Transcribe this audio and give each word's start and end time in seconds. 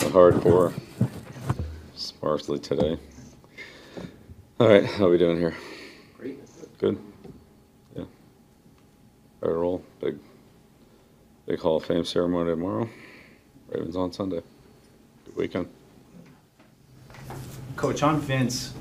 a 0.00 0.10
hardcore 0.10 0.72
sparsely 1.94 2.58
today. 2.58 2.98
All 4.60 4.68
right, 4.68 4.84
how 4.84 5.08
we 5.08 5.18
doing 5.18 5.38
here? 5.38 5.54
Great. 6.16 6.38
Good? 6.78 6.98
Yeah. 7.96 8.04
Better 9.40 9.58
roll. 9.58 9.84
Big, 10.00 10.18
big 11.46 11.58
Hall 11.58 11.76
of 11.76 11.84
Fame 11.84 12.04
ceremony 12.04 12.50
tomorrow. 12.50 12.88
Ravens 13.68 13.96
on 13.96 14.12
Sunday. 14.12 14.42
Good 15.24 15.36
weekend. 15.36 15.68
Coach, 17.76 18.02
on 18.02 18.20
Vince, 18.20 18.74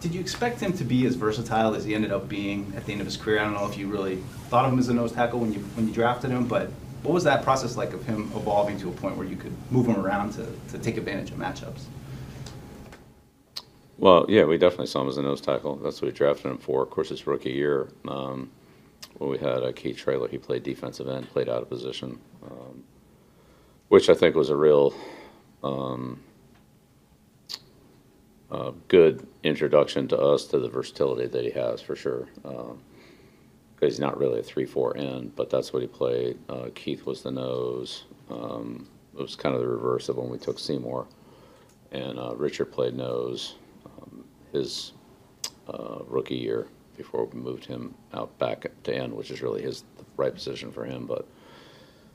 did 0.00 0.14
you 0.14 0.20
expect 0.20 0.60
him 0.60 0.72
to 0.74 0.84
be 0.84 1.06
as 1.06 1.14
versatile 1.14 1.74
as 1.74 1.84
he 1.84 1.94
ended 1.94 2.12
up 2.12 2.28
being 2.28 2.72
at 2.76 2.84
the 2.84 2.92
end 2.92 3.00
of 3.00 3.06
his 3.06 3.16
career? 3.16 3.40
I 3.40 3.44
don't 3.44 3.54
know 3.54 3.66
if 3.66 3.78
you 3.78 3.88
really 3.88 4.16
thought 4.48 4.66
of 4.66 4.72
him 4.72 4.78
as 4.78 4.88
a 4.88 4.94
nose 4.94 5.12
tackle 5.12 5.40
when 5.40 5.52
you 5.52 5.60
when 5.60 5.88
you 5.88 5.94
drafted 5.94 6.30
him, 6.30 6.46
but 6.46 6.70
what 7.04 7.12
was 7.12 7.24
that 7.24 7.42
process 7.42 7.76
like 7.76 7.92
of 7.92 8.04
him 8.06 8.32
evolving 8.34 8.78
to 8.80 8.88
a 8.88 8.92
point 8.92 9.16
where 9.16 9.26
you 9.26 9.36
could 9.36 9.52
move 9.70 9.86
him 9.86 9.96
around 9.96 10.32
to, 10.32 10.46
to 10.70 10.78
take 10.78 10.96
advantage 10.96 11.30
of 11.30 11.36
matchups? 11.36 11.82
Well, 13.98 14.24
yeah, 14.28 14.44
we 14.44 14.56
definitely 14.56 14.86
saw 14.86 15.02
him 15.02 15.08
as 15.08 15.18
a 15.18 15.22
nose 15.22 15.42
tackle. 15.42 15.76
That's 15.76 16.00
what 16.00 16.10
we 16.10 16.16
drafted 16.16 16.50
him 16.50 16.58
for. 16.58 16.82
Of 16.82 16.90
course, 16.90 17.10
his 17.10 17.26
rookie 17.26 17.52
year, 17.52 17.88
um, 18.08 18.50
when 19.18 19.30
we 19.30 19.38
had 19.38 19.62
a 19.62 19.72
Keith 19.72 19.98
Traylor, 19.98 20.28
he 20.28 20.38
played 20.38 20.62
defensive 20.62 21.06
end, 21.06 21.28
played 21.28 21.48
out 21.48 21.60
of 21.60 21.68
position, 21.68 22.18
um, 22.42 22.82
which 23.88 24.08
I 24.08 24.14
think 24.14 24.34
was 24.34 24.48
a 24.48 24.56
real 24.56 24.94
um, 25.62 26.20
uh, 28.50 28.72
good 28.88 29.26
introduction 29.42 30.08
to 30.08 30.18
us 30.18 30.46
to 30.46 30.58
the 30.58 30.68
versatility 30.68 31.26
that 31.26 31.44
he 31.44 31.50
has 31.50 31.82
for 31.82 31.94
sure. 31.94 32.28
Because 33.74 33.94
he's 33.94 34.00
not 34.00 34.18
really 34.18 34.40
a 34.40 34.42
three-four 34.42 34.96
end, 34.96 35.34
but 35.34 35.50
that's 35.50 35.72
what 35.72 35.82
he 35.82 35.88
played. 35.88 36.38
Uh, 36.48 36.68
Keith 36.74 37.06
was 37.06 37.22
the 37.22 37.30
nose. 37.30 38.04
Um, 38.30 38.88
it 39.18 39.20
was 39.20 39.36
kind 39.36 39.54
of 39.54 39.60
the 39.60 39.68
reverse 39.68 40.08
of 40.08 40.16
when 40.16 40.28
we 40.30 40.38
took 40.38 40.58
Seymour, 40.58 41.06
and 41.92 42.18
uh, 42.18 42.34
Richard 42.36 42.66
played 42.66 42.94
nose 42.94 43.56
um, 43.86 44.24
his 44.52 44.92
uh, 45.68 45.98
rookie 46.06 46.36
year 46.36 46.68
before 46.96 47.24
we 47.24 47.38
moved 47.38 47.64
him 47.64 47.94
out 48.12 48.36
back 48.38 48.66
to 48.84 48.94
end, 48.94 49.12
which 49.12 49.30
is 49.30 49.42
really 49.42 49.62
his 49.62 49.84
right 50.16 50.34
position 50.34 50.70
for 50.70 50.84
him. 50.84 51.06
But 51.06 51.26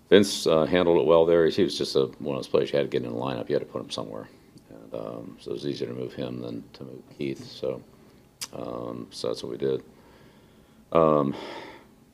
Vince 0.09 0.47
uh, 0.47 0.65
handled 0.65 1.01
it 1.01 1.05
well 1.05 1.25
there. 1.25 1.47
He 1.47 1.63
was 1.63 1.77
just 1.77 1.95
a, 1.95 2.05
one 2.19 2.35
of 2.35 2.41
those 2.41 2.47
players 2.47 2.71
you 2.71 2.77
had 2.77 2.89
to 2.89 2.97
get 2.99 3.05
in 3.05 3.13
the 3.13 3.19
lineup. 3.19 3.49
You 3.49 3.55
had 3.55 3.61
to 3.61 3.71
put 3.71 3.81
him 3.81 3.89
somewhere, 3.89 4.27
and 4.69 4.93
um, 4.93 5.37
so 5.39 5.51
it 5.51 5.53
was 5.53 5.67
easier 5.67 5.87
to 5.87 5.93
move 5.93 6.13
him 6.13 6.41
than 6.41 6.63
to 6.73 6.83
move 6.83 7.03
Keith. 7.17 7.45
So, 7.45 7.81
um, 8.53 9.07
so 9.11 9.27
that's 9.27 9.43
what 9.43 9.51
we 9.51 9.57
did. 9.57 9.83
Um, 10.91 11.35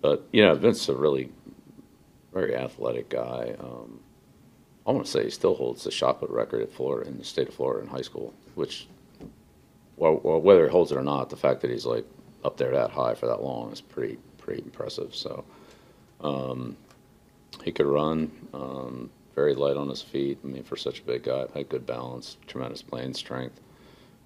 but 0.02 0.28
you 0.31 0.44
know, 0.44 0.56
Vince 0.56 0.81
is 0.81 0.90
a 0.90 0.95
really 0.95 1.31
very 2.34 2.56
athletic 2.56 3.09
guy. 3.09 3.56
Um, 3.59 4.00
I 4.86 4.92
want 4.92 5.06
to 5.06 5.12
say 5.12 5.23
he 5.23 5.30
still 5.30 5.56
holds 5.56 5.84
the 5.84 5.92
shot 5.92 6.20
put 6.20 6.30
record 6.30 6.62
at 6.62 6.72
Florida 6.72 7.09
in 7.09 7.17
the 7.17 7.23
state 7.23 7.48
of 7.48 7.56
Florida 7.56 7.84
in 7.84 7.88
high 7.88 8.02
school, 8.04 8.34
which, 8.54 8.88
well, 9.95 10.16
whether 10.16 10.66
he 10.66 10.72
holds 10.72 10.92
it 10.92 10.98
or 10.98 11.04
not, 11.04 11.30
the 11.30 11.38
fact 11.38 11.62
that 11.62 11.72
he's 11.72 11.86
like 11.86 12.06
up 12.44 12.58
there 12.58 12.72
that 12.72 12.92
high 12.92 13.16
for 13.16 13.26
that 13.26 13.42
long 13.42 13.72
is 13.72 13.82
pretty 13.82 14.20
pretty 14.38 14.62
impressive. 14.62 15.16
So, 15.16 15.44
um, 16.22 16.78
he 17.64 17.72
could 17.72 17.88
run, 17.88 18.32
um, 18.54 19.10
very 19.34 19.56
light 19.56 19.76
on 19.76 19.89
his 19.89 20.02
feet. 20.02 20.38
I 20.44 20.48
mean, 20.48 20.64
for 20.64 20.76
such 20.78 21.00
a 21.00 21.04
big 21.04 21.23
guy, 21.23 21.45
had 21.54 21.70
good 21.70 21.86
balance, 21.86 22.38
tremendous 22.48 22.82
playing 22.82 23.14
strength, 23.16 23.60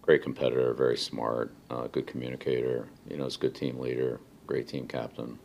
great 0.02 0.22
competitor, 0.22 0.74
very 0.74 0.98
smart, 0.98 1.52
uh, 1.70 1.88
good 1.88 2.06
communicator. 2.06 2.88
You 3.10 3.18
know, 3.18 3.24
he's 3.24 3.38
a 3.38 3.40
good 3.40 3.56
team 3.56 3.80
leader, 3.80 4.20
great 4.50 4.68
team 4.68 4.88
captain. 4.88 5.38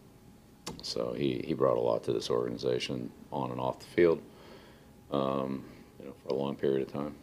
So 0.81 1.13
he, 1.13 1.45
he 1.47 1.53
brought 1.53 1.77
a 1.77 1.81
lot 1.81 2.03
to 2.05 2.13
this 2.15 2.31
organization 2.31 3.11
on 3.31 3.51
and 3.51 3.61
off 3.61 3.79
the 3.79 3.85
field, 3.85 4.23
um, 5.13 5.63
you 6.01 6.07
know, 6.07 6.15
for 6.23 6.31
a 6.31 6.35
long 6.35 6.57
period 6.57 6.89
of 6.89 6.93
time. 6.93 7.15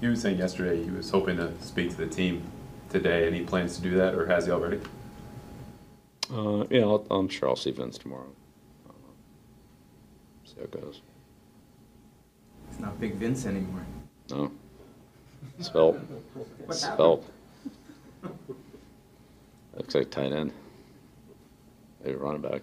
He 0.00 0.06
was 0.06 0.22
saying 0.22 0.38
yesterday 0.38 0.82
he 0.82 0.90
was 0.90 1.10
hoping 1.10 1.36
to 1.36 1.52
speak 1.60 1.90
to 1.90 1.96
the 1.96 2.06
team 2.06 2.42
today, 2.88 3.26
and 3.26 3.36
he 3.36 3.42
plans 3.42 3.76
to 3.76 3.82
do 3.82 3.96
that, 3.96 4.14
or 4.14 4.26
has 4.26 4.46
he 4.46 4.50
already? 4.50 4.80
Uh, 6.32 6.64
yeah, 6.70 6.82
I'll, 6.82 7.06
I'm 7.10 7.28
sure 7.28 7.50
I'll 7.50 7.56
see 7.56 7.70
Vince 7.70 7.98
tomorrow. 7.98 8.32
Uh, 8.88 8.92
see 10.46 10.54
how 10.56 10.62
it 10.62 10.70
goes. 10.70 11.02
It's 12.70 12.80
not 12.80 12.98
Big 12.98 13.16
Vince 13.16 13.44
anymore. 13.44 13.84
No, 14.30 14.50
Svelte, 15.60 16.00
Svelte. 16.70 17.24
Looks 19.76 19.94
like 19.94 20.10
tight 20.10 20.32
end. 20.32 20.52
Maybe 22.02 22.16
running 22.16 22.42
back. 22.42 22.62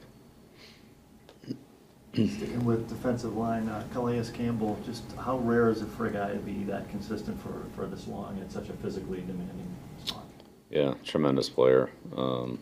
Sticking 2.13 2.63
with 2.63 2.87
defensive 2.89 3.35
line, 3.35 3.67
uh, 3.69 3.83
Calais 3.91 4.23
Campbell, 4.31 4.77
just 4.85 5.03
how 5.13 5.39
rare 5.39 5.69
is 5.69 5.81
it 5.81 5.87
for 5.89 6.05
a 6.05 6.11
guy 6.11 6.31
to 6.31 6.37
be 6.39 6.63
that 6.65 6.87
consistent 6.89 7.41
for, 7.41 7.65
for 7.75 7.87
this 7.87 8.07
long 8.07 8.39
at 8.39 8.51
such 8.51 8.69
a 8.69 8.73
physically 8.73 9.21
demanding 9.21 9.75
spot? 10.05 10.23
Yeah, 10.69 10.93
tremendous 11.03 11.49
player. 11.49 11.89
Um, 12.15 12.59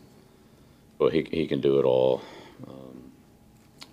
but 0.98 1.12
he 1.12 1.28
he 1.32 1.48
can 1.48 1.60
do 1.60 1.80
it 1.80 1.84
all. 1.84 2.22
Um, 2.66 3.12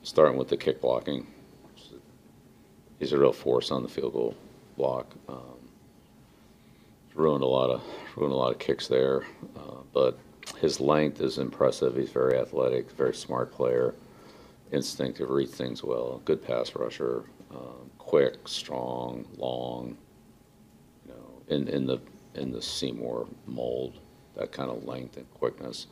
starting 0.04 0.38
with 0.38 0.48
the 0.48 0.56
kick 0.56 0.80
blocking, 0.80 1.26
he's 3.00 3.12
a 3.12 3.18
real 3.18 3.32
force 3.32 3.72
on 3.72 3.82
the 3.82 3.88
field 3.88 4.12
goal 4.12 4.36
block. 4.76 5.12
Um, 5.28 5.58
ruined 7.14 7.42
a 7.42 7.46
lot 7.46 7.70
of 7.70 7.82
ruined 8.14 8.32
a 8.32 8.36
lot 8.36 8.52
of 8.52 8.60
kicks 8.60 8.86
there, 8.86 9.22
uh, 9.56 9.82
but 9.92 10.18
his 10.56 10.80
length 10.80 11.20
is 11.20 11.38
impressive. 11.38 11.96
He's 11.96 12.10
very 12.10 12.38
athletic, 12.38 12.90
very 12.92 13.14
smart 13.14 13.52
player, 13.52 13.94
instinctive, 14.72 15.30
reads 15.30 15.54
things 15.54 15.82
well, 15.84 16.20
good 16.24 16.44
pass 16.44 16.74
rusher, 16.74 17.24
um, 17.50 17.90
quick, 17.98 18.46
strong, 18.46 19.26
long. 19.36 19.96
You 21.06 21.12
know, 21.12 21.42
in 21.48 21.68
in 21.68 21.86
the 21.86 22.00
in 22.34 22.52
the 22.52 22.62
Seymour 22.62 23.26
mold, 23.46 24.00
that 24.36 24.52
kind 24.52 24.70
of 24.70 24.84
length 24.84 25.16
and 25.16 25.30
quickness 25.34 25.86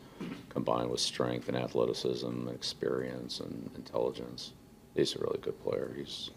combined 0.49 0.91
with 0.91 1.01
strength 1.01 1.49
and 1.49 1.57
athleticism, 1.57 2.27
and 2.27 2.51
experience 2.51 3.41
and 3.41 3.71
intelligence. 3.77 4.53
He's 4.95 5.15
a 5.15 5.19
really 5.19 5.39
good 5.43 5.63
player. 5.63 5.93
He's 5.97 6.31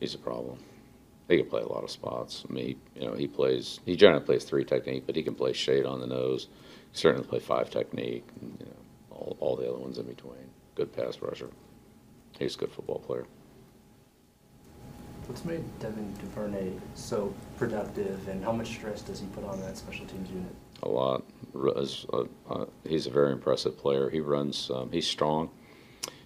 he's 0.00 0.14
a 0.14 0.18
problem. 0.18 0.58
He 1.28 1.36
can 1.36 1.46
play 1.46 1.62
a 1.62 1.68
lot 1.68 1.84
of 1.84 1.90
spots. 1.90 2.44
I 2.48 2.52
mean, 2.52 2.66
he, 2.66 3.00
you 3.00 3.06
know, 3.06 3.14
he 3.14 3.28
plays. 3.28 3.78
He 3.86 3.94
generally 3.96 4.24
plays 4.24 4.44
three 4.44 4.64
technique, 4.64 5.04
but 5.06 5.14
he 5.14 5.22
can 5.22 5.34
play 5.34 5.52
shade 5.52 5.86
on 5.86 6.00
the 6.00 6.06
nose. 6.06 6.48
He 6.92 6.98
certainly 6.98 7.26
play 7.26 7.38
five 7.38 7.70
technique. 7.70 8.26
And, 8.40 8.56
you 8.60 8.66
know, 8.66 8.72
all, 9.10 9.36
all 9.40 9.56
the 9.56 9.68
other 9.68 9.78
ones 9.78 9.98
in 9.98 10.06
between. 10.06 10.50
Good 10.74 10.92
pass 10.92 11.20
rusher. 11.20 11.48
He's 12.38 12.56
a 12.56 12.58
good 12.58 12.72
football 12.72 12.98
player. 12.98 13.26
What's 15.26 15.44
made 15.44 15.62
Devin 15.78 16.12
Duvernay 16.14 16.72
so 16.96 17.32
productive, 17.56 18.26
and 18.28 18.42
how 18.42 18.50
much 18.50 18.68
stress 18.68 19.00
does 19.02 19.20
he 19.20 19.26
put 19.26 19.44
on 19.44 19.60
that 19.60 19.76
special 19.76 20.04
teams 20.06 20.28
unit? 20.30 20.52
A 20.82 20.88
lot. 20.88 21.22
Uh, 21.54 22.24
uh, 22.48 22.64
he's 22.84 23.06
a 23.06 23.10
very 23.10 23.30
impressive 23.30 23.78
player. 23.78 24.10
He 24.10 24.20
runs. 24.20 24.70
Um, 24.74 24.90
he's 24.90 25.06
strong. 25.06 25.50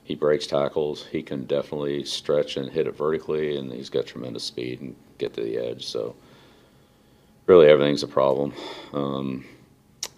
He 0.05 0.15
breaks 0.15 0.47
tackles. 0.47 1.07
He 1.11 1.23
can 1.23 1.45
definitely 1.45 2.05
stretch 2.05 2.57
and 2.57 2.71
hit 2.71 2.87
it 2.87 2.97
vertically, 2.97 3.59
and 3.59 3.71
he's 3.73 3.91
got 3.91 4.07
tremendous 4.07 4.45
speed 4.45 4.81
and 4.81 4.97
get 5.19 5.35
to 5.35 5.43
the 5.43 5.59
edge. 5.59 5.85
So, 5.85 6.15
really, 7.47 7.67
everything's 7.67 8.05
a 8.05 8.09
problem. 8.09 8.55
Um, 8.95 9.45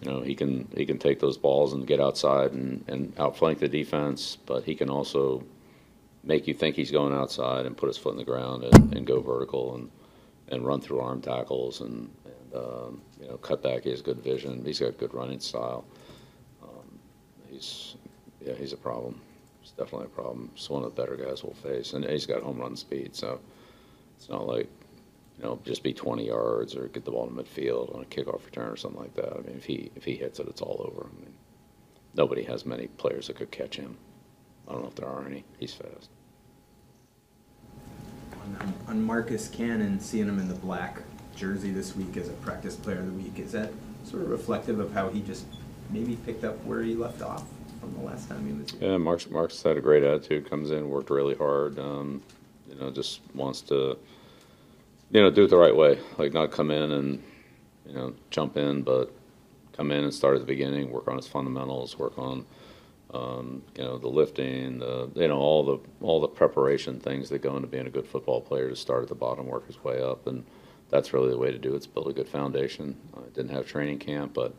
you 0.01 0.11
know, 0.11 0.21
he 0.21 0.35
can 0.35 0.67
he 0.75 0.85
can 0.85 0.99
take 0.99 1.19
those 1.19 1.37
balls 1.37 1.73
and 1.73 1.87
get 1.87 1.99
outside 1.99 2.51
and, 2.51 2.83
and 2.87 3.13
outflank 3.17 3.59
the 3.59 3.67
defense, 3.67 4.37
but 4.45 4.63
he 4.63 4.75
can 4.75 4.89
also 4.89 5.43
make 6.23 6.47
you 6.47 6.53
think 6.53 6.75
he's 6.75 6.91
going 6.91 7.13
outside 7.13 7.65
and 7.65 7.75
put 7.75 7.87
his 7.87 7.97
foot 7.97 8.11
in 8.11 8.17
the 8.17 8.25
ground 8.25 8.63
and, 8.63 8.93
and 8.95 9.07
go 9.07 9.21
vertical 9.21 9.75
and, 9.75 9.89
and 10.49 10.65
run 10.65 10.81
through 10.81 10.99
arm 10.99 11.21
tackles 11.21 11.81
and, 11.81 12.09
and 12.25 12.55
um, 12.55 13.01
you 13.19 13.27
know 13.27 13.37
cut 13.37 13.63
back. 13.63 13.83
He 13.83 13.89
has 13.89 14.01
good 14.01 14.19
vision. 14.19 14.63
He's 14.63 14.79
got 14.79 14.97
good 14.97 15.13
running 15.13 15.39
style. 15.39 15.85
Um, 16.61 16.99
he's 17.49 17.95
yeah, 18.39 18.53
he's 18.53 18.73
a 18.73 18.77
problem. 18.77 19.19
He's 19.61 19.71
definitely 19.71 20.05
a 20.05 20.09
problem. 20.09 20.51
He's 20.53 20.69
one 20.69 20.83
of 20.83 20.95
the 20.95 21.01
better 21.01 21.15
guys 21.15 21.43
we'll 21.43 21.53
face, 21.53 21.93
and 21.93 22.05
he's 22.05 22.27
got 22.27 22.43
home 22.43 22.59
run 22.59 22.75
speed. 22.75 23.15
So 23.15 23.39
it's 24.15 24.29
not 24.29 24.45
like 24.45 24.69
you 25.37 25.43
know 25.43 25.59
just 25.65 25.83
be 25.83 25.93
20 25.93 26.25
yards 26.25 26.75
or 26.75 26.87
get 26.87 27.05
the 27.05 27.11
ball 27.11 27.27
in 27.27 27.35
midfield 27.35 27.95
on 27.95 28.01
a 28.01 28.05
kickoff 28.05 28.45
return 28.45 28.69
or 28.69 28.75
something 28.75 29.01
like 29.01 29.13
that. 29.15 29.33
I 29.33 29.41
mean, 29.41 29.55
if 29.57 29.65
he 29.65 29.91
if 29.95 30.03
he 30.03 30.15
hits 30.15 30.39
it, 30.39 30.47
it's 30.47 30.61
all 30.61 30.89
over. 30.91 31.07
I 31.07 31.21
mean, 31.21 31.33
nobody 32.15 32.43
has 32.43 32.65
many 32.65 32.87
players 32.87 33.27
that 33.27 33.37
could 33.37 33.51
catch 33.51 33.75
him. 33.75 33.97
I 34.67 34.73
don't 34.73 34.81
know 34.81 34.89
if 34.89 34.95
there 34.95 35.07
are 35.07 35.25
any. 35.25 35.45
He's 35.59 35.73
fast. 35.73 36.09
On, 38.43 38.73
on 38.87 39.03
Marcus 39.03 39.49
Cannon, 39.49 39.99
seeing 39.99 40.27
him 40.27 40.39
in 40.39 40.47
the 40.47 40.55
black 40.55 41.01
jersey 41.35 41.71
this 41.71 41.95
week 41.95 42.17
as 42.17 42.29
a 42.29 42.33
practice 42.33 42.75
player 42.75 42.99
of 42.99 43.05
the 43.05 43.23
week, 43.23 43.39
is 43.39 43.51
that 43.51 43.71
sort 44.03 44.23
of 44.23 44.29
reflective 44.29 44.79
of 44.79 44.93
how 44.93 45.09
he 45.09 45.21
just 45.21 45.45
maybe 45.89 46.15
picked 46.25 46.43
up 46.43 46.55
where 46.65 46.81
he 46.81 46.95
left 46.95 47.21
off 47.21 47.43
from 47.79 47.93
the 47.93 48.01
last 48.01 48.29
time 48.29 48.45
he 48.45 48.53
was 48.53 48.71
here? 48.71 48.91
Yeah, 48.91 48.97
Marcus, 48.97 49.29
Mark's 49.29 49.61
had 49.61 49.77
a 49.77 49.81
great 49.81 50.03
attitude. 50.03 50.49
Comes 50.49 50.71
in, 50.71 50.89
worked 50.89 51.09
really 51.09 51.35
hard. 51.35 51.77
Um, 51.79 52.21
you 52.69 52.75
know, 52.75 52.91
just 52.91 53.21
wants 53.33 53.61
to, 53.61 53.97
you 55.11 55.21
know, 55.21 55.29
do 55.29 55.43
it 55.43 55.49
the 55.49 55.57
right 55.57 55.75
way. 55.75 55.99
Like 56.17 56.33
not 56.33 56.51
come 56.51 56.71
in 56.71 56.91
and, 56.91 57.23
you 57.85 57.93
know, 57.93 58.13
jump 58.29 58.57
in, 58.57 58.83
but 58.83 59.13
come 59.73 59.91
in 59.91 60.03
and 60.03 60.13
start 60.13 60.35
at 60.35 60.41
the 60.41 60.45
beginning. 60.45 60.91
Work 60.91 61.07
on 61.07 61.17
his 61.17 61.27
fundamentals. 61.27 61.97
Work 61.97 62.17
on 62.17 62.45
Um, 63.13 63.63
you 63.77 63.83
know, 63.85 63.97
the 63.97 64.09
lifting, 64.09 64.79
the, 64.79 65.09
you 65.15 65.29
know, 65.29 65.39
all 65.39 65.63
the, 65.63 65.77
all 66.01 66.19
the 66.19 66.27
preparation 66.27 66.99
things 66.99 67.29
that 67.29 67.41
go 67.41 67.55
into 67.55 67.69
being 67.69 67.87
a 67.87 67.89
good 67.89 68.05
football 68.05 68.41
player 68.41 68.69
to 68.69 68.75
start 68.75 69.03
at 69.03 69.07
the 69.07 69.15
bottom, 69.15 69.45
work 69.45 69.65
his 69.65 69.81
way 69.81 70.01
up. 70.01 70.27
And 70.27 70.43
that's 70.89 71.13
really 71.13 71.29
the 71.29 71.37
way 71.37 71.49
to 71.49 71.57
do 71.57 71.73
it. 71.73 71.77
It's 71.77 71.87
build 71.87 72.09
a 72.09 72.13
good 72.13 72.27
foundation. 72.27 72.97
Uh, 73.15 73.21
didn't 73.33 73.51
have 73.51 73.65
training 73.65 73.99
camp, 73.99 74.33
but, 74.33 74.53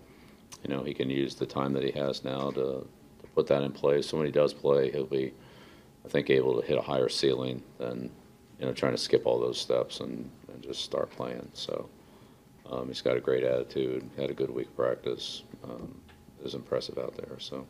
you 0.62 0.70
know, 0.70 0.82
he 0.82 0.94
can 0.94 1.10
use 1.10 1.34
the 1.34 1.44
time 1.44 1.74
that 1.74 1.84
he 1.84 1.92
has 1.92 2.24
now 2.24 2.50
to, 2.52 2.86
to 3.20 3.26
put 3.34 3.46
that 3.48 3.62
in 3.62 3.72
place. 3.72 4.06
So 4.08 4.16
when 4.16 4.24
he 4.24 4.32
does 4.32 4.54
play, 4.54 4.90
he'll 4.92 5.04
be, 5.04 5.34
I 6.06 6.08
think, 6.08 6.30
able 6.30 6.58
to 6.58 6.66
hit 6.66 6.78
a 6.78 6.82
higher 6.82 7.10
ceiling 7.10 7.62
than, 7.76 8.10
you 8.58 8.66
know, 8.66 8.72
trying 8.72 8.92
to 8.92 8.98
skip 8.98 9.26
all 9.26 9.38
those 9.38 9.60
steps 9.60 10.00
and, 10.00 10.28
and 10.52 10.62
just 10.62 10.82
start 10.82 11.10
playing. 11.10 11.48
So 11.54 11.88
um, 12.70 12.88
he's 12.88 13.00
got 13.00 13.16
a 13.16 13.20
great 13.20 13.44
attitude, 13.44 14.08
had 14.16 14.30
a 14.30 14.34
good 14.34 14.50
week 14.50 14.66
of 14.66 14.76
practice. 14.76 15.42
Um, 15.64 15.94
was 16.42 16.54
impressive 16.54 16.98
out 16.98 17.16
there. 17.16 17.38
So, 17.38 17.66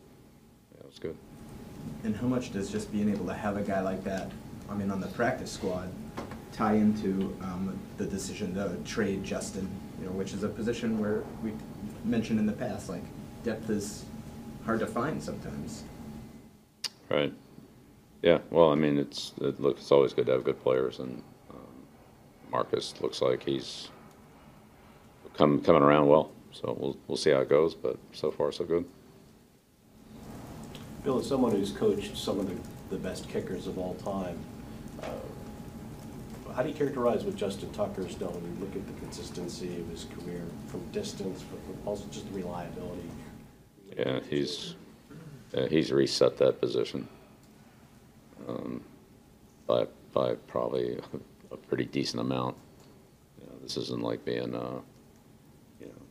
yeah, 0.73 0.81
it 0.81 0.85
was 0.85 0.99
good. 0.99 1.17
And 2.03 2.15
how 2.15 2.27
much 2.27 2.53
does 2.53 2.71
just 2.71 2.91
being 2.91 3.09
able 3.09 3.25
to 3.25 3.33
have 3.33 3.57
a 3.57 3.61
guy 3.61 3.81
like 3.81 4.03
that, 4.03 4.31
I 4.69 4.75
mean, 4.75 4.91
on 4.91 5.01
the 5.01 5.07
practice 5.07 5.51
squad, 5.51 5.91
tie 6.51 6.75
into 6.75 7.35
um, 7.41 7.77
the 7.97 8.05
decision 8.05 8.53
to 8.55 8.77
trade 8.85 9.23
Justin, 9.23 9.67
you 9.99 10.05
know, 10.05 10.11
which 10.11 10.33
is 10.33 10.43
a 10.43 10.49
position 10.49 10.99
where 10.99 11.23
we 11.43 11.51
mentioned 12.03 12.39
in 12.39 12.45
the 12.45 12.53
past, 12.53 12.89
like 12.89 13.03
depth 13.43 13.69
is 13.69 14.05
hard 14.65 14.79
to 14.79 14.87
find 14.87 15.21
sometimes. 15.21 15.83
Right. 17.09 17.33
Yeah. 18.21 18.39
Well, 18.49 18.71
I 18.71 18.75
mean, 18.75 18.97
it's 18.97 19.33
it 19.41 19.59
look, 19.59 19.77
it's 19.77 19.91
always 19.91 20.13
good 20.13 20.25
to 20.25 20.33
have 20.33 20.43
good 20.43 20.61
players, 20.61 20.99
and 20.99 21.23
um, 21.49 21.85
Marcus 22.51 22.93
looks 23.01 23.21
like 23.21 23.43
he's 23.43 23.89
come 25.35 25.61
coming 25.61 25.81
around 25.81 26.07
well. 26.07 26.31
So 26.51 26.75
we'll 26.77 26.97
we'll 27.07 27.17
see 27.17 27.31
how 27.31 27.39
it 27.39 27.49
goes, 27.49 27.75
but 27.75 27.97
so 28.11 28.31
far 28.31 28.51
so 28.51 28.65
good. 28.65 28.85
Bill, 31.03 31.19
as 31.19 31.27
someone 31.27 31.51
who's 31.51 31.71
coached 31.71 32.17
some 32.17 32.39
of 32.39 32.49
the, 32.49 32.55
the 32.89 33.01
best 33.01 33.29
kickers 33.29 33.67
of 33.67 33.77
all 33.77 33.93
time, 33.95 34.37
uh, 35.01 36.53
how 36.53 36.61
do 36.61 36.67
you 36.67 36.75
characterize 36.75 37.23
what 37.23 37.37
Justin 37.37 37.71
Tucker's 37.71 38.15
done 38.15 38.33
when 38.33 38.53
you 38.53 38.59
look 38.59 38.75
at 38.75 38.85
the 38.85 38.99
consistency 38.99 39.79
of 39.79 39.87
his 39.87 40.07
career 40.13 40.43
from 40.67 40.85
distance, 40.91 41.45
but 41.49 41.89
also 41.89 42.03
just 42.11 42.27
the 42.27 42.35
reliability? 42.35 43.09
Yeah, 43.97 44.19
he's 44.29 44.75
uh, 45.55 45.67
he's 45.67 45.93
reset 45.93 46.35
that 46.37 46.59
position 46.59 47.07
um, 48.49 48.81
by 49.67 49.87
by 50.13 50.35
probably 50.47 50.99
a 51.51 51.57
pretty 51.57 51.85
decent 51.85 52.21
amount. 52.21 52.55
You 53.39 53.47
know, 53.47 53.53
this 53.61 53.77
isn't 53.77 54.01
like 54.01 54.25
being 54.25 54.55
uh, 54.55 54.79
you 55.79 55.87
know 55.87 56.01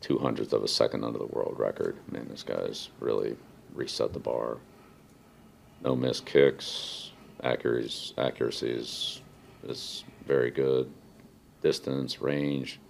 two 0.00 0.18
hundredths 0.18 0.52
of 0.52 0.62
a 0.62 0.68
second 0.68 1.04
under 1.04 1.18
the 1.18 1.26
world 1.26 1.54
record. 1.58 1.96
I 2.08 2.12
mean, 2.12 2.28
this 2.28 2.42
guy's 2.42 2.90
really 3.00 3.36
reset 3.74 4.12
the 4.12 4.18
bar. 4.18 4.58
No 5.82 5.94
missed 5.94 6.26
kicks. 6.26 7.12
Accuracy 7.42 8.14
accuracy 8.18 8.70
is 8.70 9.22
is 9.64 10.04
very 10.26 10.50
good. 10.50 10.90
Distance, 11.62 12.20
range 12.20 12.80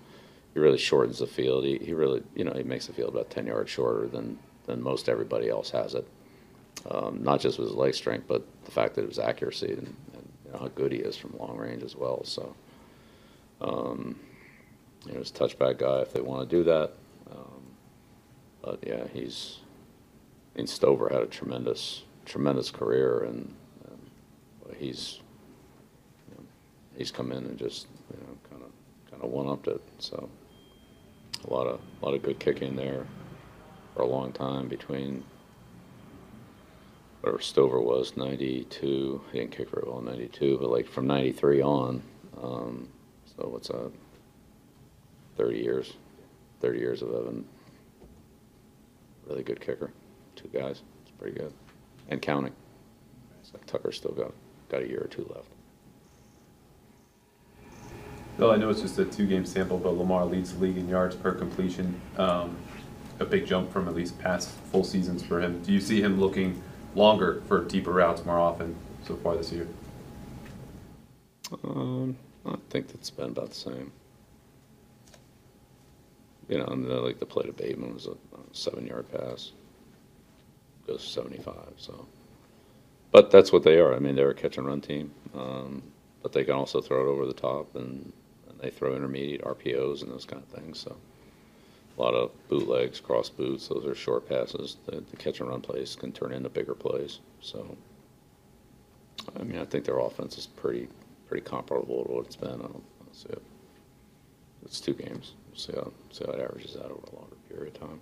he 0.58 0.60
really 0.60 0.78
shortens 0.78 1.18
the 1.18 1.26
field. 1.26 1.64
He, 1.64 1.78
he 1.78 1.94
really, 1.94 2.22
you 2.34 2.44
know, 2.44 2.52
he 2.52 2.62
makes 2.64 2.86
the 2.86 2.92
field 2.92 3.10
about 3.10 3.30
10 3.30 3.46
yards 3.46 3.70
shorter 3.70 4.08
than, 4.08 4.38
than 4.66 4.82
most 4.82 5.08
everybody 5.08 5.48
else 5.48 5.70
has 5.70 5.94
it. 5.94 6.06
Um, 6.86 7.22
not 7.22 7.40
just 7.40 7.58
with 7.58 7.68
his 7.68 7.76
leg 7.76 7.94
strength, 7.94 8.26
but 8.28 8.46
the 8.64 8.70
fact 8.70 8.94
that 8.94 9.02
it 9.02 9.08
was 9.08 9.18
accuracy 9.18 9.72
and, 9.72 9.94
and 10.14 10.28
you 10.46 10.52
know, 10.52 10.58
how 10.58 10.68
good 10.68 10.92
he 10.92 10.98
is 10.98 11.16
from 11.16 11.36
long 11.36 11.56
range 11.56 11.82
as 11.82 11.96
well. 11.96 12.24
So, 12.24 12.54
um, 13.60 14.18
you 15.04 15.12
know, 15.12 15.18
he's 15.18 15.30
a 15.30 15.34
touchback 15.34 15.78
guy 15.78 16.00
if 16.00 16.12
they 16.12 16.20
want 16.20 16.48
to 16.48 16.56
do 16.56 16.62
that. 16.64 16.92
Um, 17.30 17.62
but 18.62 18.78
yeah, 18.86 19.06
he's, 19.12 19.58
I 20.54 20.58
mean, 20.58 20.66
Stover 20.66 21.08
had 21.08 21.22
a 21.22 21.26
tremendous, 21.26 22.04
tremendous 22.24 22.70
career 22.70 23.24
and, 23.24 23.54
and 23.90 24.76
he's, 24.76 25.18
you 26.28 26.36
know, 26.36 26.44
he's 26.96 27.10
come 27.10 27.32
in 27.32 27.44
and 27.44 27.58
just, 27.58 27.88
you 28.12 28.20
know, 28.20 28.38
kind 28.48 28.62
of, 28.62 28.70
kind 29.10 29.22
of 29.22 29.30
one-upped 29.30 29.66
it. 29.66 29.82
So 29.98 30.28
a 31.46 31.52
lot 31.52 31.66
of, 31.66 31.80
a 32.00 32.04
lot 32.04 32.14
of 32.14 32.22
good 32.22 32.38
kicking 32.38 32.76
there 32.76 33.04
for 33.94 34.02
a 34.02 34.06
long 34.06 34.32
time 34.32 34.68
between 34.68 35.24
whatever 37.20 37.40
Stover 37.40 37.80
was, 37.80 38.16
92. 38.16 39.20
He 39.32 39.38
didn't 39.38 39.52
kick 39.52 39.70
very 39.70 39.84
well 39.86 39.98
in 39.98 40.06
92, 40.06 40.58
but 40.60 40.70
like 40.70 40.86
from 40.86 41.06
93 41.06 41.62
on. 41.62 42.02
Um, 42.40 42.88
so 43.24 43.48
what's 43.48 43.68
that? 43.68 43.90
30 45.36 45.58
years. 45.58 45.94
30 46.60 46.78
years 46.78 47.02
of 47.02 47.10
Evan. 47.10 47.44
Really 49.26 49.42
good 49.42 49.60
kicker. 49.60 49.92
Two 50.36 50.48
guys. 50.48 50.82
It's 51.02 51.10
pretty 51.18 51.38
good. 51.38 51.52
And 52.08 52.22
counting. 52.22 52.52
So 53.42 53.58
Tucker's 53.66 53.96
still 53.96 54.12
got, 54.12 54.32
got 54.68 54.82
a 54.82 54.88
year 54.88 55.02
or 55.02 55.08
two 55.08 55.30
left. 55.34 55.48
Well, 58.38 58.52
I 58.52 58.56
know 58.56 58.70
it's 58.70 58.80
just 58.80 58.98
a 59.00 59.04
two-game 59.04 59.44
sample, 59.44 59.78
but 59.78 59.96
Lamar 59.96 60.24
leads 60.24 60.52
the 60.54 60.60
league 60.60 60.76
in 60.76 60.88
yards 60.88 61.16
per 61.16 61.32
completion. 61.32 62.00
Um, 62.16 62.56
a 63.18 63.24
big 63.24 63.46
jump 63.46 63.72
from 63.72 63.88
at 63.88 63.94
least 63.94 64.16
past 64.20 64.50
full 64.70 64.84
seasons 64.84 65.24
for 65.24 65.40
him. 65.40 65.60
Do 65.62 65.72
you 65.72 65.80
see 65.80 66.00
him 66.00 66.20
looking 66.20 66.62
longer 66.94 67.42
for 67.46 67.64
deeper 67.64 67.92
routes 67.92 68.24
more 68.24 68.38
often 68.38 68.74
so 69.06 69.16
far 69.16 69.36
this 69.36 69.52
year? 69.52 69.68
Um, 71.64 72.16
I 72.46 72.56
think 72.70 72.88
that's 72.88 73.10
been 73.10 73.30
about 73.30 73.50
the 73.50 73.54
same. 73.54 73.92
You 76.48 76.58
know, 76.58 76.66
and 76.66 76.84
the, 76.84 76.94
like 77.00 77.18
the 77.18 77.26
play 77.26 77.44
to 77.44 77.52
Bateman 77.52 77.94
was 77.94 78.06
a, 78.06 78.14
seven-yard 78.52 79.12
pass. 79.12 79.52
Goes 80.86 81.04
seventy-five, 81.04 81.74
so. 81.76 82.06
But 83.10 83.30
that's 83.30 83.52
what 83.52 83.62
they 83.62 83.78
are. 83.78 83.94
I 83.94 83.98
mean, 83.98 84.16
they're 84.16 84.30
a 84.30 84.34
catch 84.34 84.56
and 84.58 84.66
run 84.66 84.80
team, 84.80 85.10
um, 85.34 85.82
but 86.22 86.32
they 86.32 86.44
can 86.44 86.54
also 86.54 86.80
throw 86.80 87.02
it 87.06 87.10
over 87.10 87.26
the 87.26 87.34
top, 87.34 87.74
and, 87.76 88.12
and 88.48 88.58
they 88.60 88.70
throw 88.70 88.94
intermediate 88.94 89.42
RPOs 89.42 90.02
and 90.02 90.10
those 90.10 90.24
kind 90.24 90.42
of 90.42 90.48
things. 90.48 90.78
So, 90.78 90.96
a 91.98 92.02
lot 92.02 92.14
of 92.14 92.30
bootlegs, 92.48 93.00
cross 93.00 93.28
boots. 93.28 93.68
Those 93.68 93.84
are 93.84 93.94
short 93.94 94.28
passes. 94.28 94.76
The, 94.86 95.02
the 95.10 95.16
catch 95.16 95.40
and 95.40 95.48
run 95.48 95.60
plays 95.60 95.96
can 95.96 96.12
turn 96.12 96.32
into 96.32 96.48
bigger 96.48 96.74
plays. 96.74 97.18
So, 97.40 97.76
I 99.38 99.42
mean, 99.42 99.58
I 99.58 99.64
think 99.64 99.84
their 99.84 99.98
offense 99.98 100.38
is 100.38 100.46
pretty 100.46 100.88
pretty 101.26 101.44
comparable 101.44 102.04
to 102.04 102.12
what 102.12 102.26
it's 102.26 102.36
been. 102.36 102.48
I 102.48 102.52
don't, 102.52 102.84
I 103.00 103.04
don't 103.04 103.14
see 103.14 103.28
it. 103.30 103.42
It's 104.64 104.80
two 104.80 104.94
games. 104.94 105.32
We'll 105.50 105.58
see 105.58 105.72
how 105.74 105.92
see 106.10 106.24
how 106.24 106.32
it 106.32 106.40
averages 106.40 106.76
out 106.76 106.84
over 106.84 107.06
a 107.12 107.16
longer 107.16 107.36
period 107.48 107.74
of 107.74 107.80
time. 107.80 108.00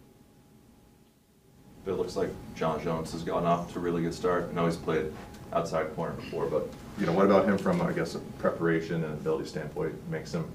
It 1.86 1.92
looks 1.92 2.16
like 2.16 2.30
John 2.56 2.82
Jones 2.82 3.12
has 3.12 3.22
gotten 3.22 3.46
off 3.46 3.72
to 3.72 3.78
a 3.78 3.82
really 3.82 4.02
good 4.02 4.14
start. 4.14 4.48
I 4.50 4.54
know 4.54 4.66
he's 4.66 4.76
played 4.76 5.12
outside 5.52 5.94
corner 5.94 6.14
before, 6.14 6.46
but, 6.46 6.68
you 6.98 7.06
know, 7.06 7.12
what 7.12 7.26
about 7.26 7.48
him 7.48 7.56
from, 7.56 7.80
I 7.80 7.92
guess, 7.92 8.16
a 8.16 8.18
preparation 8.40 9.04
and 9.04 9.14
ability 9.14 9.48
standpoint 9.48 9.94
makes 10.10 10.34
him 10.34 10.50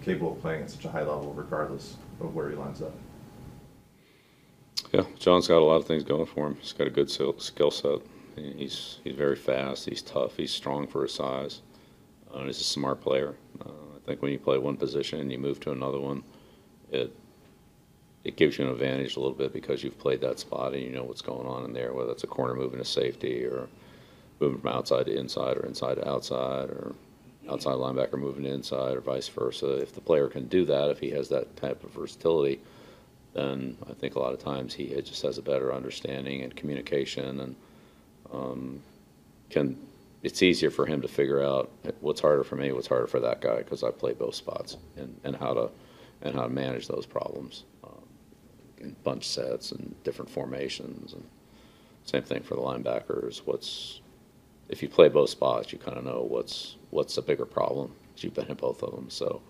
capable 0.00 0.34
of 0.34 0.40
playing 0.40 0.62
at 0.62 0.70
such 0.70 0.84
a 0.84 0.88
high 0.88 1.00
level 1.00 1.34
regardless 1.34 1.96
of 2.20 2.34
where 2.34 2.50
he 2.50 2.56
lines 2.56 2.82
up? 2.82 2.94
Yeah, 4.92 5.04
John's 5.18 5.48
got 5.48 5.58
a 5.58 5.64
lot 5.64 5.76
of 5.76 5.86
things 5.86 6.04
going 6.04 6.26
for 6.26 6.46
him. 6.46 6.56
He's 6.60 6.72
got 6.72 6.86
a 6.86 6.90
good 6.90 7.10
skill 7.10 7.70
set. 7.70 7.98
He's 8.36 8.98
he's 9.02 9.14
very 9.14 9.36
fast. 9.36 9.88
He's 9.88 10.02
tough. 10.02 10.36
He's 10.36 10.52
strong 10.52 10.86
for 10.86 11.02
his 11.02 11.14
size. 11.14 11.62
Uh, 12.32 12.44
he's 12.44 12.60
a 12.60 12.64
smart 12.64 13.00
player. 13.00 13.34
Uh, 13.64 13.70
I 13.96 14.06
think 14.06 14.22
when 14.22 14.32
you 14.32 14.38
play 14.38 14.58
one 14.58 14.76
position 14.76 15.20
and 15.20 15.32
you 15.32 15.38
move 15.38 15.58
to 15.60 15.72
another 15.72 15.98
one, 15.98 16.22
it 16.90 17.14
it 18.24 18.36
gives 18.36 18.58
you 18.58 18.64
an 18.64 18.72
advantage 18.72 19.16
a 19.16 19.20
little 19.20 19.36
bit 19.36 19.52
because 19.52 19.82
you've 19.82 19.98
played 19.98 20.20
that 20.20 20.38
spot 20.38 20.74
and 20.74 20.82
you 20.82 20.90
know 20.90 21.04
what's 21.04 21.22
going 21.22 21.46
on 21.46 21.64
in 21.64 21.72
there, 21.72 21.92
whether 21.94 22.10
it's 22.10 22.24
a 22.24 22.28
corner 22.28 22.54
moving 22.54 22.78
to 22.78 22.84
safety 22.84 23.44
or 23.44 23.68
moving 24.40 24.60
from 24.60 24.72
outside 24.72 25.06
to 25.06 25.16
inside 25.16 25.56
or 25.56 25.64
inside 25.64 25.94
to 25.94 26.08
outside 26.08 26.68
or 26.68 26.94
outside 27.48 27.74
linebacker 27.74 28.18
moving 28.18 28.44
inside 28.44 28.96
or 28.96 29.00
vice 29.00 29.28
versa. 29.28 29.76
If 29.76 29.94
the 29.94 30.00
player 30.00 30.28
can 30.28 30.46
do 30.48 30.64
that, 30.66 30.90
if 30.90 30.98
he 30.98 31.10
has 31.10 31.28
that 31.28 31.56
type 31.56 31.82
of 31.84 31.90
versatility, 31.90 32.60
then 33.34 33.76
I 33.88 33.92
think 33.92 34.14
a 34.14 34.18
lot 34.18 34.32
of 34.32 34.42
times 34.42 34.74
he 34.74 34.86
just 35.02 35.22
has 35.22 35.38
a 35.38 35.42
better 35.42 35.72
understanding 35.72 36.42
and 36.42 36.54
communication 36.56 37.40
and 37.40 37.56
um, 38.32 38.82
can. 39.50 39.76
It's 40.22 40.42
easier 40.42 40.70
for 40.70 40.86
him 40.86 41.02
to 41.02 41.08
figure 41.08 41.42
out 41.42 41.70
what's 42.00 42.20
harder 42.20 42.42
for 42.42 42.56
me, 42.56 42.72
what's 42.72 42.88
harder 42.88 43.06
for 43.06 43.20
that 43.20 43.40
guy 43.40 43.58
because 43.58 43.84
I 43.84 43.90
play 43.90 44.12
both 44.12 44.34
spots 44.34 44.76
and, 44.96 45.20
and 45.22 45.36
how 45.36 45.54
to 45.54 45.70
and 46.22 46.34
how 46.34 46.42
to 46.42 46.48
manage 46.48 46.88
those 46.88 47.06
problems 47.06 47.64
um, 47.84 48.02
in 48.78 48.96
bunch 49.04 49.28
sets 49.28 49.72
and 49.72 49.94
different 50.02 50.30
formations 50.30 51.12
and 51.12 51.22
same 52.06 52.22
thing 52.22 52.42
for 52.42 52.54
the 52.54 52.60
linebackers. 52.60 53.38
What's 53.44 54.00
if 54.68 54.82
you 54.82 54.88
play 54.88 55.08
both 55.08 55.30
spots, 55.30 55.72
you 55.72 55.78
kind 55.78 55.96
of 55.96 56.04
know 56.04 56.26
what's 56.28 56.76
what's 56.90 57.16
a 57.16 57.22
bigger 57.22 57.46
problem. 57.46 57.92
You've 58.16 58.34
been 58.34 58.48
in 58.48 58.54
both 58.54 58.82
of 58.82 58.94
them, 58.94 59.10
so 59.10 59.42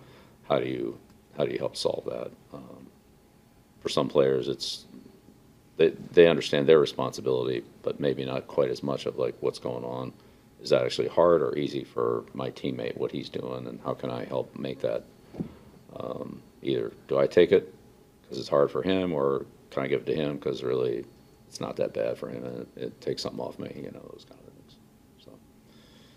how 0.48 0.58
do 0.58 0.66
you 0.66 0.98
how 1.36 1.44
do 1.44 1.52
you 1.52 1.58
help 1.58 1.76
solve 1.76 2.04
that? 2.06 2.30
Um, 2.52 2.86
for 3.80 3.88
some 3.88 4.08
players, 4.08 4.48
it's 4.48 4.84
they 5.76 5.90
they 6.12 6.26
understand 6.26 6.66
their 6.66 6.80
responsibility, 6.80 7.62
but 7.82 8.00
maybe 8.00 8.24
not 8.24 8.46
quite 8.46 8.70
as 8.70 8.82
much 8.82 9.06
of 9.06 9.18
like 9.18 9.34
what's 9.40 9.58
going 9.58 9.84
on. 9.84 10.12
Is 10.62 10.70
that 10.70 10.84
actually 10.84 11.08
hard 11.08 11.42
or 11.42 11.56
easy 11.56 11.84
for 11.84 12.24
my 12.34 12.50
teammate 12.50 12.96
what 12.96 13.12
he's 13.12 13.28
doing, 13.28 13.66
and 13.66 13.80
how 13.84 13.94
can 13.94 14.10
I 14.10 14.24
help 14.24 14.56
make 14.58 14.80
that? 14.80 15.04
Um, 15.94 16.42
either 16.62 16.92
do 17.08 17.18
I 17.18 17.26
take 17.26 17.52
it 17.52 17.72
because 18.22 18.38
it's 18.38 18.48
hard 18.48 18.70
for 18.70 18.82
him, 18.82 19.12
or 19.12 19.46
can 19.70 19.84
I 19.84 19.86
give 19.86 20.02
it 20.02 20.06
to 20.06 20.14
him 20.14 20.36
because 20.36 20.62
really 20.62 21.04
it's 21.48 21.60
not 21.60 21.76
that 21.76 21.94
bad 21.94 22.18
for 22.18 22.28
him, 22.28 22.44
and 22.44 22.58
it, 22.60 22.68
it 22.76 23.00
takes 23.00 23.22
something 23.22 23.40
off 23.40 23.58
me, 23.58 23.72
you 23.76 23.90
know, 23.92 24.00
those 24.12 24.26
kind 24.28 24.35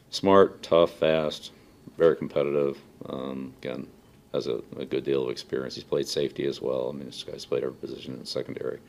smart, 0.09 0.61
tough, 0.63 0.91
fast, 0.93 1.51
very 1.97 2.15
competitive. 2.15 2.77
Um, 3.05 3.53
again, 3.61 3.87
has 4.33 4.47
a, 4.47 4.61
a 4.77 4.85
good 4.85 5.03
deal 5.03 5.23
of 5.23 5.29
experience. 5.29 5.75
He's 5.75 5.83
played 5.83 6.07
safety 6.07 6.45
as 6.45 6.61
well. 6.61 6.89
I 6.89 6.95
mean, 6.95 7.05
this 7.05 7.23
guy's 7.23 7.45
played 7.45 7.63
every 7.63 7.75
position 7.75 8.13
in 8.13 8.19
the 8.19 8.25
secondary, 8.25 8.79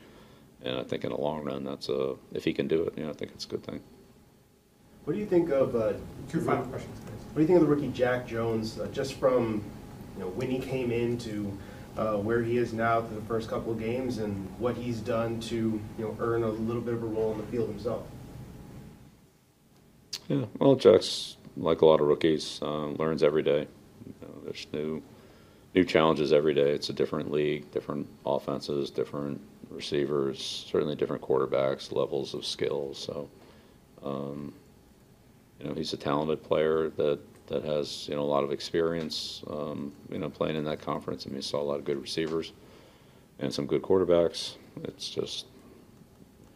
and 0.63 0.77
I 0.77 0.83
think 0.83 1.03
in 1.03 1.09
the 1.09 1.17
long 1.17 1.43
run, 1.43 1.63
that's 1.63 1.89
a 1.89 2.15
if 2.33 2.43
he 2.43 2.53
can 2.53 2.67
do 2.67 2.83
it, 2.83 2.97
you 2.97 3.03
know, 3.03 3.09
I 3.09 3.13
think 3.13 3.31
it's 3.33 3.45
a 3.45 3.49
good 3.49 3.63
thing. 3.63 3.81
What 5.05 5.13
do 5.13 5.19
you 5.19 5.25
think 5.25 5.49
of, 5.49 5.75
uh, 5.75 5.93
Two 6.29 6.41
final 6.41 6.63
questions, 6.65 6.99
please. 6.99 7.25
what 7.33 7.35
do 7.35 7.41
you 7.41 7.47
think 7.47 7.59
of 7.59 7.67
the 7.67 7.73
rookie 7.75 7.89
Jack 7.89 8.27
Jones, 8.27 8.79
uh, 8.79 8.87
just 8.93 9.15
from, 9.15 9.63
you 10.15 10.23
know, 10.23 10.29
when 10.29 10.49
he 10.49 10.59
came 10.59 10.91
in 10.91 11.17
to 11.19 11.57
uh, 11.97 12.17
where 12.17 12.43
he 12.43 12.57
is 12.57 12.71
now 12.71 13.01
through 13.01 13.19
the 13.19 13.25
first 13.25 13.49
couple 13.49 13.71
of 13.71 13.79
games 13.79 14.19
and 14.19 14.47
what 14.59 14.77
he's 14.77 14.99
done 14.99 15.39
to, 15.39 15.55
you 15.55 15.81
know, 15.97 16.15
earn 16.19 16.43
a 16.43 16.49
little 16.49 16.81
bit 16.81 16.93
of 16.93 17.01
a 17.01 17.05
role 17.07 17.31
in 17.31 17.39
the 17.39 17.43
field 17.47 17.67
himself? 17.69 18.03
Yeah, 20.31 20.45
well, 20.59 20.75
Jack's 20.75 21.35
like 21.57 21.81
a 21.81 21.85
lot 21.85 21.99
of 21.99 22.07
rookies, 22.07 22.59
uh, 22.61 22.85
learns 22.85 23.21
every 23.21 23.43
day. 23.43 23.67
You 24.05 24.13
know, 24.21 24.33
there's 24.45 24.65
new, 24.71 25.03
new 25.75 25.83
challenges 25.83 26.31
every 26.31 26.53
day. 26.53 26.71
It's 26.71 26.87
a 26.89 26.93
different 26.93 27.31
league, 27.31 27.69
different 27.71 28.07
offenses, 28.25 28.89
different 28.89 29.41
receivers, 29.69 30.65
certainly 30.71 30.95
different 30.95 31.21
quarterbacks, 31.21 31.91
levels 31.91 32.33
of 32.33 32.45
skills. 32.45 32.97
So, 32.97 33.29
um, 34.05 34.53
you 35.59 35.67
know, 35.67 35.73
he's 35.73 35.91
a 35.91 35.97
talented 35.97 36.41
player 36.43 36.89
that 36.91 37.19
that 37.47 37.65
has 37.65 38.07
you 38.07 38.15
know 38.15 38.21
a 38.21 38.31
lot 38.31 38.45
of 38.45 38.53
experience. 38.53 39.43
Um, 39.49 39.91
you 40.09 40.17
know, 40.17 40.29
playing 40.29 40.55
in 40.55 40.63
that 40.63 40.79
conference. 40.79 41.25
I 41.25 41.29
mean, 41.29 41.35
he 41.37 41.41
saw 41.41 41.61
a 41.61 41.63
lot 41.63 41.79
of 41.79 41.83
good 41.83 42.01
receivers 42.01 42.53
and 43.39 43.53
some 43.53 43.65
good 43.65 43.81
quarterbacks. 43.81 44.55
It's 44.85 45.09
just 45.09 45.47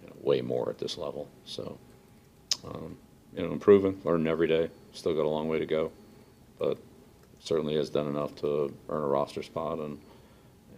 you 0.01 0.08
know, 0.08 0.15
way 0.22 0.39
more 0.39 0.70
at 0.70 0.77
this 0.77 0.98
level. 0.98 1.27
So. 1.44 1.77
Um, 2.63 2.98
you 3.36 3.46
know, 3.46 3.51
improving, 3.51 4.00
learning 4.04 4.27
every 4.27 4.48
day. 4.48 4.70
Still 4.94 5.13
got 5.13 5.25
a 5.25 5.30
long 5.30 5.50
way 5.50 5.60
to 5.60 5.65
go, 5.65 5.92
but 6.58 6.77
certainly 7.39 7.75
has 7.75 7.89
done 7.89 8.08
enough 8.08 8.36
to 8.38 8.74
earn 8.89 9.04
a 9.04 9.08
roster 9.08 9.44
spot 9.44 9.77
and, 9.80 10.00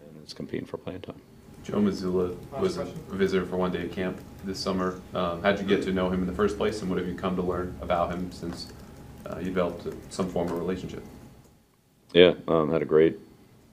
and 0.01 0.25
is 0.25 0.33
competing 0.33 0.65
for 0.65 0.77
playing 0.77 1.01
time. 1.01 1.21
Joe 1.63 1.77
Mazzulla 1.79 2.35
was 2.59 2.77
a 2.77 2.85
visitor 2.85 3.45
for 3.45 3.57
one 3.57 3.71
day 3.71 3.81
at 3.81 3.91
camp 3.91 4.19
this 4.45 4.59
summer. 4.59 5.01
Um, 5.13 5.41
how'd 5.43 5.59
you 5.59 5.65
get 5.65 5.83
to 5.83 5.91
know 5.91 6.09
him 6.09 6.21
in 6.21 6.27
the 6.27 6.33
first 6.33 6.57
place, 6.57 6.81
and 6.81 6.89
what 6.89 6.97
have 6.97 7.07
you 7.07 7.13
come 7.15 7.35
to 7.35 7.41
learn 7.41 7.77
about 7.81 8.11
him 8.11 8.31
since 8.31 8.71
uh, 9.25 9.37
you 9.39 9.45
developed 9.45 9.85
some 10.09 10.29
form 10.29 10.47
of 10.47 10.57
relationship? 10.57 11.03
Yeah, 12.13 12.35
um, 12.47 12.71
had 12.71 12.81
a 12.81 12.85
great, 12.85 13.19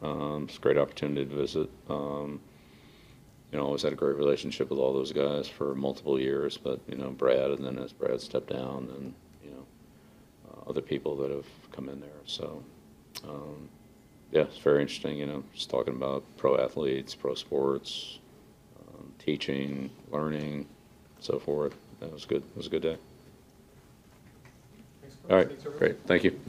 um, 0.02 0.46
it's 0.48 0.58
a 0.58 0.60
great 0.60 0.76
opportunity 0.76 1.24
to 1.24 1.34
visit. 1.34 1.70
Um, 1.88 2.40
you 3.54 3.60
know, 3.60 3.66
always 3.66 3.82
had 3.82 3.92
a 3.92 3.96
great 3.96 4.16
relationship 4.16 4.68
with 4.68 4.80
all 4.80 4.92
those 4.92 5.12
guys 5.12 5.46
for 5.46 5.76
multiple 5.76 6.18
years, 6.18 6.56
but, 6.56 6.80
you 6.88 6.96
know, 6.96 7.10
Brad, 7.10 7.52
and 7.52 7.64
then 7.64 7.78
as 7.78 7.92
Brad 7.92 8.20
stepped 8.20 8.48
down, 8.48 8.88
and, 8.96 9.14
you 9.44 9.50
know, 9.52 9.64
uh, 10.50 10.68
other 10.68 10.80
people 10.80 11.14
that 11.18 11.30
have 11.30 11.46
come 11.70 11.88
in 11.88 12.00
there. 12.00 12.10
So, 12.26 12.64
um, 13.22 13.68
yeah, 14.32 14.42
it's 14.42 14.58
very 14.58 14.82
interesting, 14.82 15.18
you 15.18 15.26
know, 15.26 15.44
just 15.54 15.70
talking 15.70 15.94
about 15.94 16.24
pro 16.36 16.58
athletes, 16.58 17.14
pro 17.14 17.36
sports, 17.36 18.18
um, 18.88 19.12
teaching, 19.20 19.88
learning, 20.10 20.66
so 21.20 21.38
forth. 21.38 21.76
That 22.00 22.12
was 22.12 22.24
good. 22.24 22.42
It 22.42 22.56
was 22.56 22.66
a 22.66 22.70
good 22.70 22.82
day. 22.82 22.96
All 25.30 25.36
right, 25.36 25.78
great. 25.78 25.96
Thank 26.06 26.24
you. 26.24 26.40